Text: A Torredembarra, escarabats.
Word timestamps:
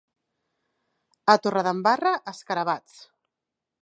A 1.33 1.35
Torredembarra, 1.43 2.15
escarabats. 2.33 2.97